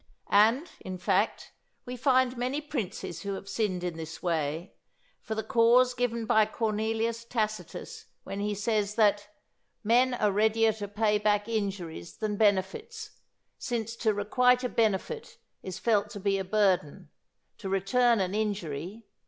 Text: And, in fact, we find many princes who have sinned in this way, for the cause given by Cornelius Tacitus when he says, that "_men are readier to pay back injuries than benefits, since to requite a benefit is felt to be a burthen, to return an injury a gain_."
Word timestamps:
And, 0.31 0.67
in 0.79 0.97
fact, 0.97 1.51
we 1.85 1.95
find 1.95 2.35
many 2.35 2.59
princes 2.59 3.21
who 3.21 3.35
have 3.35 3.47
sinned 3.47 3.83
in 3.83 3.97
this 3.97 4.23
way, 4.23 4.73
for 5.21 5.35
the 5.35 5.43
cause 5.43 5.93
given 5.93 6.25
by 6.25 6.47
Cornelius 6.47 7.23
Tacitus 7.23 8.07
when 8.23 8.39
he 8.39 8.55
says, 8.55 8.95
that 8.95 9.27
"_men 9.85 10.19
are 10.19 10.31
readier 10.31 10.73
to 10.73 10.87
pay 10.87 11.19
back 11.19 11.47
injuries 11.47 12.17
than 12.17 12.35
benefits, 12.35 13.11
since 13.59 13.95
to 13.97 14.11
requite 14.15 14.63
a 14.63 14.69
benefit 14.69 15.37
is 15.61 15.77
felt 15.77 16.09
to 16.09 16.19
be 16.19 16.39
a 16.39 16.43
burthen, 16.43 17.11
to 17.59 17.69
return 17.69 18.19
an 18.19 18.33
injury 18.33 18.87
a 18.87 18.95
gain_." 18.95 19.03